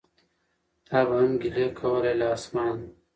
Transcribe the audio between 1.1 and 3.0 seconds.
هم ګیلې کولای له اسمانه